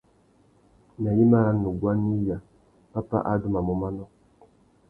Nà 1.01 1.09
gnïmá 1.15 1.39
râ 1.45 1.51
nuguá 1.61 1.91
nà 1.95 2.13
iya, 2.19 2.37
pápá 2.93 3.17
adumamú 3.33 3.73
manô. 3.81 4.05